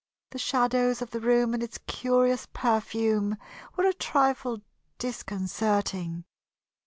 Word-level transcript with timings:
The 0.31 0.39
shadows 0.39 1.03
of 1.03 1.11
the 1.11 1.19
room 1.19 1.53
and 1.53 1.61
its 1.61 1.77
curious 1.85 2.47
perfume 2.51 3.37
were 3.77 3.85
a 3.85 3.93
trifle 3.93 4.61
disconcerting. 4.97 6.25